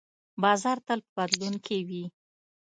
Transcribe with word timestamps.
بازار 0.43 0.77
تل 0.87 0.99
په 1.05 1.11
بدلون 1.17 1.55
کې 1.65 1.77
وي. 1.87 2.03